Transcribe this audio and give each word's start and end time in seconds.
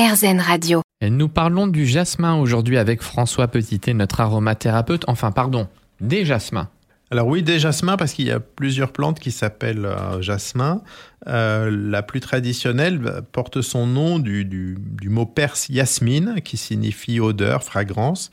RZN 0.00 0.40
Radio. 0.40 0.80
Et 1.02 1.10
nous 1.10 1.28
parlons 1.28 1.66
du 1.66 1.84
jasmin 1.84 2.34
aujourd'hui 2.36 2.78
avec 2.78 3.02
François 3.02 3.48
Petitet, 3.48 3.92
notre 3.92 4.22
aromathérapeute. 4.22 5.04
Enfin, 5.08 5.30
pardon, 5.30 5.68
des 6.00 6.24
jasmins. 6.24 6.70
Alors 7.10 7.26
oui, 7.26 7.42
des 7.42 7.58
jasmins, 7.58 7.98
parce 7.98 8.14
qu'il 8.14 8.26
y 8.26 8.30
a 8.30 8.40
plusieurs 8.40 8.92
plantes 8.92 9.20
qui 9.20 9.30
s'appellent 9.30 9.84
euh, 9.84 10.22
jasmin. 10.22 10.80
Euh, 11.26 11.70
la 11.70 12.02
plus 12.02 12.20
traditionnelle 12.20 12.98
euh, 13.04 13.20
porte 13.20 13.60
son 13.60 13.86
nom 13.86 14.18
du, 14.18 14.46
du, 14.46 14.78
du, 14.78 15.10
mot 15.10 15.26
perse 15.26 15.68
yasmine, 15.68 16.36
qui 16.42 16.56
signifie 16.56 17.20
odeur, 17.20 17.62
fragrance. 17.62 18.30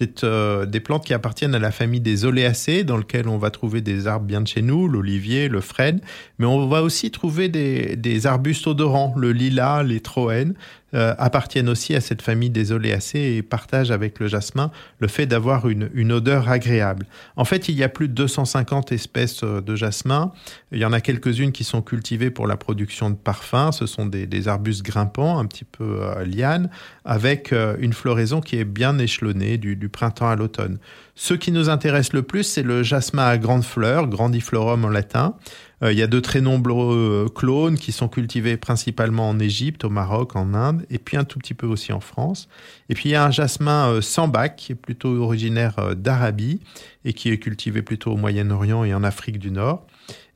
C'est 0.00 0.24
euh, 0.24 0.64
des 0.64 0.80
plantes 0.80 1.04
qui 1.04 1.12
appartiennent 1.12 1.54
à 1.54 1.58
la 1.58 1.70
famille 1.70 2.00
des 2.00 2.24
oléacées, 2.24 2.84
dans 2.84 2.96
lequel 2.96 3.28
on 3.28 3.36
va 3.36 3.50
trouver 3.50 3.82
des 3.82 4.06
arbres 4.06 4.24
bien 4.24 4.40
de 4.40 4.48
chez 4.48 4.62
nous, 4.62 4.88
l'olivier, 4.88 5.50
le 5.50 5.60
frêne, 5.60 6.00
mais 6.38 6.46
on 6.46 6.66
va 6.68 6.82
aussi 6.82 7.10
trouver 7.10 7.50
des, 7.50 7.96
des 7.96 8.26
arbustes 8.26 8.66
odorants, 8.66 9.12
le 9.18 9.32
lilas, 9.32 9.82
les 9.82 10.00
troènes, 10.00 10.54
euh, 10.92 11.14
appartiennent 11.18 11.68
aussi 11.68 11.94
à 11.94 12.00
cette 12.00 12.20
famille 12.20 12.50
des 12.50 12.72
oléacées 12.72 13.36
et 13.36 13.42
partagent 13.42 13.92
avec 13.92 14.18
le 14.18 14.26
jasmin 14.26 14.72
le 14.98 15.06
fait 15.06 15.26
d'avoir 15.26 15.68
une, 15.68 15.88
une, 15.94 16.10
odeur 16.10 16.48
agréable. 16.48 17.06
En 17.36 17.44
fait, 17.44 17.68
il 17.68 17.76
y 17.76 17.84
a 17.84 17.88
plus 17.88 18.08
de 18.08 18.14
250 18.14 18.90
espèces 18.90 19.44
euh, 19.44 19.60
de 19.60 19.76
jasmin. 19.76 20.32
Il 20.72 20.78
y 20.78 20.84
en 20.84 20.92
a 20.92 21.00
quelques-unes 21.00 21.52
qui 21.52 21.62
sont 21.62 21.82
cultivées 21.82 22.30
pour 22.30 22.48
la 22.48 22.56
production 22.56 23.08
de 23.10 23.14
parfums. 23.14 23.70
Ce 23.70 23.86
sont 23.86 24.06
des, 24.06 24.26
des 24.26 24.48
arbustes 24.48 24.82
grimpants, 24.82 25.38
un 25.38 25.46
petit 25.46 25.64
peu 25.64 26.00
euh, 26.02 26.24
lianes, 26.24 26.70
avec 27.04 27.52
euh, 27.52 27.76
une 27.78 27.92
floraison 27.92 28.40
qui 28.40 28.56
est 28.56 28.64
bien 28.64 28.98
échelonnée 28.98 29.58
du, 29.58 29.76
du 29.76 29.88
printemps 29.90 30.30
à 30.30 30.36
l'automne. 30.36 30.78
Ce 31.14 31.34
qui 31.34 31.52
nous 31.52 31.68
intéresse 31.68 32.12
le 32.12 32.22
plus, 32.22 32.44
c'est 32.44 32.62
le 32.62 32.82
jasmin 32.82 33.26
à 33.26 33.36
grandes 33.36 33.64
fleurs, 33.64 34.06
grandiflorum 34.06 34.84
en 34.84 34.88
latin. 34.88 35.34
Euh, 35.82 35.92
il 35.92 35.98
y 35.98 36.02
a 36.02 36.06
de 36.06 36.20
très 36.20 36.40
nombreux 36.40 37.26
euh, 37.26 37.28
clones 37.28 37.78
qui 37.78 37.92
sont 37.92 38.08
cultivés 38.08 38.56
principalement 38.56 39.28
en 39.28 39.38
Égypte, 39.38 39.84
au 39.84 39.90
Maroc, 39.90 40.36
en 40.36 40.54
Inde, 40.54 40.84
et 40.90 40.98
puis 40.98 41.16
un 41.16 41.24
tout 41.24 41.38
petit 41.38 41.54
peu 41.54 41.66
aussi 41.66 41.92
en 41.92 42.00
France. 42.00 42.48
Et 42.88 42.94
puis 42.94 43.10
il 43.10 43.12
y 43.12 43.14
a 43.14 43.24
un 43.24 43.30
jasmin 43.30 43.88
euh, 43.88 44.00
sans 44.00 44.28
bac, 44.28 44.56
qui 44.56 44.72
est 44.72 44.76
plutôt 44.76 45.16
originaire 45.22 45.96
d'Arabie 45.96 46.60
et 47.04 47.12
qui 47.12 47.30
est 47.30 47.38
cultivé 47.38 47.82
plutôt 47.82 48.12
au 48.12 48.16
Moyen-Orient 48.16 48.84
et 48.84 48.94
en 48.94 49.04
Afrique 49.04 49.38
du 49.38 49.50
Nord. 49.50 49.86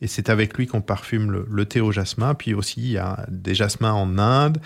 Et 0.01 0.07
c'est 0.07 0.29
avec 0.29 0.57
lui 0.57 0.67
qu'on 0.67 0.83
parfume 0.83 1.31
le, 1.31 1.47
le, 1.51 1.65
thé 1.65 1.81
au 1.81 1.91
jasmin. 1.91 2.35
Puis 2.35 2.53
aussi, 2.53 2.81
il 2.81 2.91
y 2.93 2.99
a 2.99 3.27
des 3.29 3.55
jasmins 3.55 3.93
en 3.93 4.19
Inde 4.19 4.59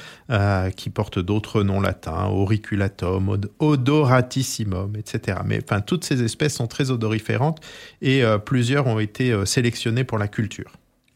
qui 0.76 0.90
portent 0.90 1.20
d'autres 1.20 1.62
noms 1.62 1.80
latins, 1.80 2.26
auriculatum, 2.26 3.28
od 3.28 3.50
odoratissimum, 3.58 4.96
etc. 4.96 5.38
Mais 5.44 5.60
enfin, 5.62 5.80
toutes 5.80 6.04
ces 6.04 6.22
espèces 6.22 6.54
sont 6.54 6.66
très 6.66 6.90
odoriférantes 6.90 7.60
et 8.02 8.22
plusieurs 8.44 8.86
ont 8.86 8.98
été 8.98 9.34
sélectionnées 9.46 10.04
pour 10.04 10.18
la 10.18 10.28
culture. 10.28 10.67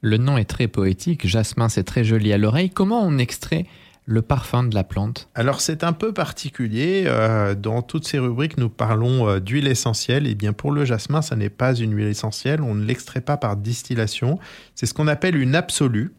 Le 0.04 0.16
nom 0.16 0.36
est 0.36 0.46
très 0.46 0.66
poétique, 0.66 1.28
jasmin 1.28 1.68
c'est 1.68 1.84
très 1.84 2.02
joli 2.02 2.32
à 2.32 2.38
l'oreille. 2.38 2.70
Comment 2.70 3.06
on 3.06 3.18
extrait 3.18 3.66
le 4.04 4.20
parfum 4.20 4.64
de 4.64 4.74
la 4.74 4.82
plante? 4.82 5.28
Alors 5.36 5.60
c'est 5.60 5.84
un 5.84 5.92
peu 5.92 6.12
particulier. 6.12 7.04
Euh, 7.06 7.54
dans 7.54 7.82
toutes 7.82 8.04
ces 8.04 8.18
rubriques, 8.18 8.58
nous 8.58 8.68
parlons 8.68 9.28
euh, 9.28 9.38
d'huile 9.38 9.68
essentielle. 9.68 10.26
Et 10.26 10.34
bien 10.34 10.52
pour 10.52 10.72
le 10.72 10.84
jasmin, 10.84 11.22
ça 11.22 11.36
n'est 11.36 11.50
pas 11.50 11.76
une 11.76 11.94
huile 11.94 12.08
essentielle. 12.08 12.62
On 12.62 12.74
ne 12.74 12.84
l'extrait 12.84 13.20
pas 13.20 13.36
par 13.36 13.56
distillation. 13.56 14.40
C'est 14.74 14.86
ce 14.86 14.94
qu'on 14.94 15.06
appelle 15.06 15.36
une 15.36 15.54
absolue. 15.54 16.12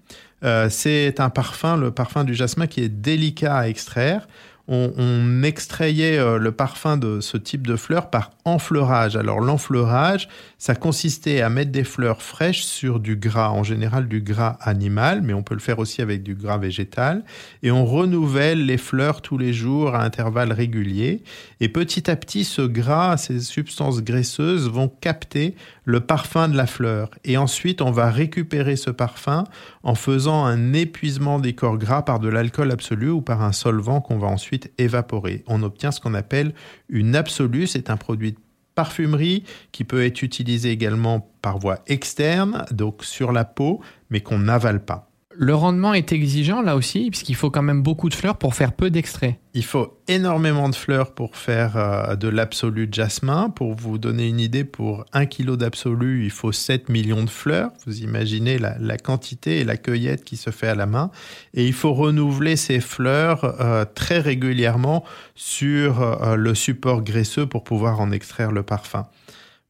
Euh, 0.45 0.69
c'est 0.69 1.19
un 1.19 1.29
parfum, 1.29 1.75
le 1.75 1.91
parfum 1.91 2.23
du 2.23 2.35
jasmin, 2.35 2.67
qui 2.67 2.81
est 2.81 2.89
délicat 2.89 3.57
à 3.57 3.67
extraire. 3.67 4.27
On, 4.69 5.43
extrayait 5.43 6.17
euh, 6.17 6.37
le 6.37 6.53
parfum 6.53 6.95
de 6.95 7.19
ce 7.19 7.35
type 7.35 7.67
de 7.67 7.75
fleurs 7.75 8.09
par 8.09 8.31
enfleurage. 8.45 9.17
Alors 9.17 9.41
l'enfleurage, 9.41 10.29
ça 10.57 10.73
consistait 10.73 11.41
à 11.41 11.49
mettre 11.49 11.71
des 11.71 11.83
fleurs 11.83 12.21
fraîches 12.21 12.63
sur 12.63 13.01
du 13.01 13.17
gras, 13.17 13.49
en 13.49 13.63
général 13.63 14.07
du 14.07 14.21
gras 14.21 14.57
animal, 14.61 15.21
mais 15.21 15.33
on 15.33 15.43
peut 15.43 15.53
le 15.53 15.59
faire 15.59 15.79
aussi 15.79 16.01
avec 16.01 16.23
du 16.23 16.35
gras 16.35 16.57
végétal. 16.57 17.25
Et 17.61 17.71
on 17.71 17.85
renouvelle 17.85 18.65
les 18.65 18.77
fleurs 18.77 19.21
tous 19.21 19.37
les 19.37 19.51
jours 19.51 19.95
à 19.95 20.03
intervalles 20.03 20.53
réguliers. 20.53 21.23
Et 21.59 21.67
petit 21.67 22.09
à 22.09 22.15
petit, 22.15 22.45
ce 22.45 22.61
gras, 22.61 23.17
ces 23.17 23.41
substances 23.41 24.01
graisseuses 24.01 24.69
vont 24.69 24.87
capter 24.87 25.55
le 25.83 25.99
parfum 25.99 26.47
de 26.47 26.55
la 26.55 26.67
fleur. 26.67 27.09
Et 27.25 27.35
ensuite, 27.35 27.81
on 27.81 27.91
va 27.91 28.09
récupérer 28.09 28.77
ce 28.77 28.91
parfum 28.91 29.43
en 29.83 29.95
faisant 29.95 30.45
un 30.45 30.71
épuisement 30.71 31.39
des 31.39 31.53
corps 31.53 31.77
gras 31.77 32.03
par 32.03 32.19
de 32.19 32.29
l'alcool 32.29 32.71
absolu 32.71 33.09
ou 33.09 33.21
par 33.21 33.41
un 33.41 33.51
solvant 33.51 33.99
qu'on 33.99 34.17
va 34.17 34.27
ensuite 34.27 34.52
évaporer. 34.77 35.43
On 35.47 35.63
obtient 35.63 35.91
ce 35.91 35.99
qu'on 35.99 36.13
appelle 36.13 36.53
une 36.89 37.15
absolue. 37.15 37.67
C'est 37.67 37.89
un 37.89 37.97
produit 37.97 38.33
de 38.33 38.39
parfumerie 38.75 39.43
qui 39.71 39.83
peut 39.83 40.03
être 40.03 40.21
utilisé 40.21 40.71
également 40.71 41.31
par 41.41 41.59
voie 41.59 41.79
externe, 41.87 42.65
donc 42.71 43.03
sur 43.03 43.31
la 43.31 43.45
peau, 43.45 43.81
mais 44.09 44.21
qu'on 44.21 44.39
n'avale 44.39 44.83
pas. 44.83 45.12
Le 45.35 45.55
rendement 45.55 45.93
est 45.93 46.11
exigeant 46.11 46.61
là 46.61 46.75
aussi, 46.75 47.09
puisqu'il 47.09 47.35
faut 47.35 47.49
quand 47.49 47.63
même 47.63 47.81
beaucoup 47.81 48.09
de 48.09 48.13
fleurs 48.13 48.37
pour 48.37 48.53
faire 48.53 48.73
peu 48.73 48.89
d'extraits. 48.91 49.35
Il 49.55 49.65
faut 49.65 49.99
énormément 50.07 50.69
de 50.69 50.75
fleurs 50.75 51.13
pour 51.13 51.35
faire 51.35 51.75
euh, 51.75 52.15
de 52.15 52.27
l'absolu 52.27 52.87
jasmin. 52.91 53.49
Pour 53.49 53.73
vous 53.73 53.97
donner 53.97 54.27
une 54.27 54.39
idée, 54.39 54.63
pour 54.63 55.05
un 55.11 55.25
kilo 55.25 55.57
d'absolu, 55.57 56.23
il 56.23 56.29
faut 56.29 56.51
7 56.51 56.89
millions 56.89 57.23
de 57.23 57.29
fleurs. 57.29 57.71
Vous 57.85 58.01
imaginez 58.01 58.57
la, 58.59 58.77
la, 58.79 58.97
quantité 58.97 59.59
et 59.59 59.63
la 59.63 59.77
cueillette 59.77 60.23
qui 60.23 60.37
se 60.37 60.49
fait 60.49 60.67
à 60.67 60.75
la 60.75 60.85
main. 60.85 61.09
Et 61.53 61.65
il 61.65 61.73
faut 61.73 61.93
renouveler 61.93 62.55
ces 62.55 62.79
fleurs 62.79 63.43
euh, 63.61 63.85
très 63.85 64.19
régulièrement 64.19 65.03
sur 65.35 66.01
euh, 66.01 66.35
le 66.35 66.53
support 66.53 67.01
graisseux 67.01 67.47
pour 67.47 67.63
pouvoir 67.63 68.01
en 68.01 68.11
extraire 68.11 68.51
le 68.51 68.63
parfum. 68.63 69.07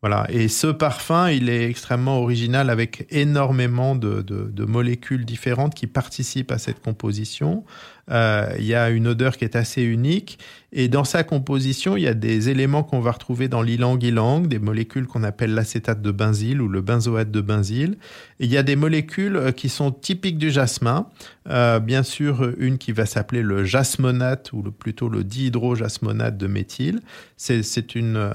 Voilà. 0.04 0.26
Et 0.30 0.50
ce 0.50 0.68
parfum, 0.68 1.30
il 1.30 1.48
est 1.50 1.70
extrêmement 1.70 2.20
original 2.20 2.70
avec 2.70 3.08
énormément 3.10 3.96
de, 3.96 4.22
de, 4.22 4.52
de 4.52 4.66
molécules 4.66 5.24
différentes 5.24 5.76
qui 5.76 5.88
participent 5.88 6.52
à 6.52 6.58
cette 6.58 6.82
composition. 6.82 7.64
Euh, 8.12 8.54
il 8.60 8.66
y 8.66 8.76
a 8.76 8.90
une 8.90 9.08
odeur 9.08 9.38
qui 9.38 9.46
est 9.46 9.56
assez 9.56 9.82
unique. 9.82 10.40
Et 10.76 10.88
dans 10.88 11.04
sa 11.04 11.24
composition, 11.24 11.96
il 11.96 12.04
y 12.04 12.08
a 12.08 12.16
des 12.16 12.50
éléments 12.50 12.84
qu'on 12.84 13.00
va 13.00 13.12
retrouver 13.12 13.48
dans 13.48 13.62
l'ilang-ilang, 13.62 14.48
des 14.48 14.58
molécules 14.58 15.06
qu'on 15.06 15.24
appelle 15.24 15.54
l'acétate 15.54 16.02
de 16.02 16.12
benzyle 16.12 16.62
ou 16.62 16.68
le 16.68 16.82
benzoate 16.82 17.30
de 17.30 17.42
benzyle. 17.42 17.98
Il 18.40 18.52
y 18.52 18.58
a 18.58 18.64
des 18.64 18.76
molécules 18.76 19.38
euh, 19.38 19.52
qui 19.52 19.70
sont 19.70 19.92
typiques 19.92 20.38
du 20.38 20.50
jasmin. 20.50 21.08
Euh, 21.48 21.80
bien 21.80 22.04
sûr, 22.04 22.54
une 22.58 22.78
qui 22.78 22.92
va 22.92 23.06
s'appeler 23.06 23.44
le 23.44 23.64
jasmonate 23.64 24.52
ou 24.52 24.64
plutôt 24.64 25.10
le 25.10 25.24
dihydrojasmonate 25.24 26.38
de 26.38 26.48
méthyle. 26.48 27.02
C'est 27.38 27.96
une, 27.96 28.32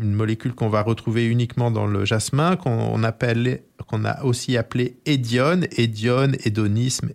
une 0.00 0.12
molécule 0.12 0.54
qu'on 0.54 0.68
va 0.68 0.82
retrouver 0.82 1.24
uniquement 1.24 1.70
dans 1.70 1.86
le 1.86 2.04
jasmin, 2.04 2.56
qu'on 2.56 3.04
appelle 3.04 3.60
qu'on 3.86 4.04
a 4.04 4.22
aussi 4.22 4.56
appelé 4.56 4.98
édione, 5.06 5.66
édione, 5.76 6.36
hédonisme, 6.44 7.10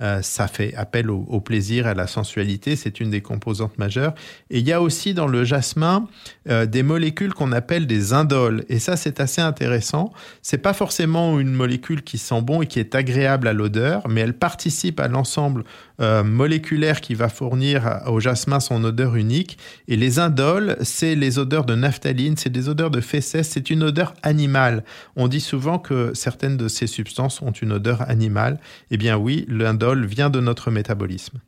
euh, 0.00 0.22
ça 0.22 0.46
fait 0.46 0.74
appel 0.76 1.10
au, 1.10 1.40
plaisir, 1.40 1.88
à 1.88 1.94
la 1.94 2.06
sensualité, 2.06 2.76
c'est 2.76 3.00
une 3.00 3.10
des 3.10 3.20
composantes 3.20 3.78
majeures. 3.78 4.14
Et 4.48 4.60
il 4.60 4.68
y 4.68 4.72
a 4.72 4.80
aussi 4.80 5.12
dans 5.12 5.26
le 5.26 5.42
jasmin 5.42 6.06
euh, 6.48 6.66
des 6.66 6.84
molécules 6.84 7.34
qu'on 7.34 7.50
appelle 7.50 7.88
des 7.88 8.12
indoles. 8.12 8.64
Et 8.68 8.78
ça, 8.78 8.96
c'est 8.96 9.18
assez 9.18 9.40
intéressant. 9.40 10.12
C'est 10.40 10.58
pas 10.58 10.72
forcément 10.72 11.40
une 11.40 11.52
molécule 11.52 12.02
qui 12.02 12.16
sent 12.18 12.42
bon 12.42 12.62
et 12.62 12.66
qui 12.66 12.78
est 12.78 12.94
agréable 12.94 13.48
à 13.48 13.52
l'odeur, 13.52 14.06
mais 14.08 14.20
elle 14.20 14.34
participe 14.34 15.00
à 15.00 15.08
l'ensemble 15.08 15.64
euh, 16.00 16.22
moléculaire 16.22 17.00
qui 17.00 17.14
va 17.14 17.28
fournir 17.28 18.02
au 18.06 18.20
jasmin 18.20 18.60
son 18.60 18.84
odeur 18.84 19.16
unique. 19.16 19.58
Et 19.88 19.96
les 19.96 20.20
indoles, 20.20 20.76
c'est 20.82 21.16
les 21.16 21.40
odeurs 21.40 21.64
de 21.64 21.74
naphtaline, 21.74 22.36
c'est 22.36 22.50
des 22.50 22.68
odeurs 22.68 22.92
de 22.92 23.00
fesses, 23.00 23.36
c'est 23.42 23.68
une 23.68 23.82
odeur 23.82 24.14
animale. 24.22 24.84
On 25.16 25.26
dit 25.26 25.40
souvent 25.40 25.80
que 25.80 26.12
certaines 26.14 26.56
de 26.56 26.68
ces 26.68 26.86
substances 26.86 27.42
ont 27.42 27.50
une 27.50 27.72
odeur 27.72 28.08
animale. 28.08 28.60
Eh 28.92 28.96
bien 28.96 29.16
oui, 29.16 29.44
l'indole 29.48 29.87
vient 29.94 30.30
de 30.30 30.40
notre 30.40 30.70
métabolisme. 30.70 31.40